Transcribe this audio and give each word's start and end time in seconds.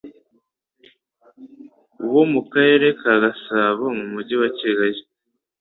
wo 2.13 2.23
mu 2.31 2.41
Karere 2.51 2.87
ka 2.99 3.13
Gasabo 3.23 3.83
mu 3.97 4.05
Mujyi 4.13 4.35
wa 4.41 4.49
Kigali. 4.57 5.01